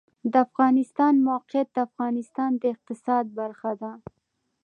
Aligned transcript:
د 0.31 0.33
افغانستان 0.47 1.13
د 1.19 1.23
موقعیت 1.29 1.67
د 1.73 1.77
افغانستان 1.87 2.51
د 2.57 2.63
اقتصاد 2.73 3.25
برخه 3.39 3.71
ده. 3.81 3.91